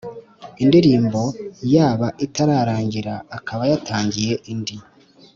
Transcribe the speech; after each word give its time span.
indirimbo, 0.63 1.21
yaba 1.73 2.07
itararangira 2.25 3.13
akaba 3.37 3.63
yatangiye 3.71 4.33
indi 4.51 4.75